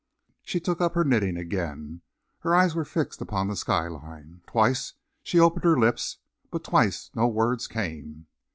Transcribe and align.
She 0.41 0.59
took 0.59 0.81
up 0.81 0.95
her 0.95 1.03
knitting 1.03 1.37
again. 1.37 2.01
Her 2.39 2.55
eyes 2.55 2.73
were 2.73 2.83
fixed 2.85 3.21
upon 3.21 3.47
the 3.49 3.55
sky 3.55 3.87
line. 3.87 4.41
Twice 4.47 4.95
she 5.21 5.39
opened 5.39 5.63
her 5.63 5.77
lips, 5.77 6.17
but 6.49 6.63
twice 6.63 7.11
no 7.13 7.27
words 7.27 7.67
came. 7.67 8.25